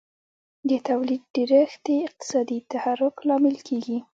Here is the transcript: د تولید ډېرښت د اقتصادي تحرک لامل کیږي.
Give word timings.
د 0.69 0.71
تولید 0.87 1.21
ډېرښت 1.35 1.79
د 1.85 1.89
اقتصادي 2.07 2.57
تحرک 2.71 3.15
لامل 3.27 3.57
کیږي. 3.67 3.97